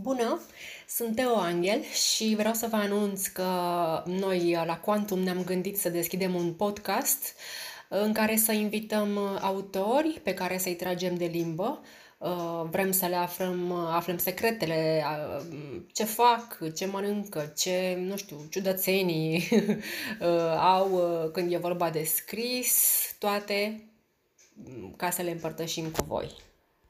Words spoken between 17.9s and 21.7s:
nu știu, ciudățenii au când e